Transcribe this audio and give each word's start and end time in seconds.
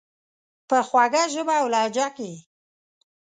په 0.69 0.77
خوږه 0.87 1.23
ژبه 1.33 1.55
اولهجه 1.63 2.07
کي 2.15 2.27
یې، 2.31 2.37